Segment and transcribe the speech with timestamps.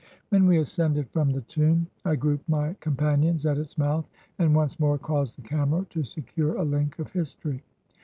[0.29, 4.55] When we ascended from the tomb, I grouped my com panions at its mouth and
[4.55, 7.61] once more caused the camera to secure a hnk of history.